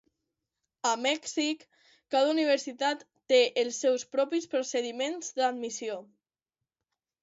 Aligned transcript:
A 0.91 0.93
Mèxic, 1.01 1.61
cada 2.15 2.33
universitat 2.33 3.05
té 3.35 3.41
els 3.67 3.81
seus 3.87 4.09
propis 4.19 4.53
procediments 4.57 5.33
d'admissió. 5.41 6.05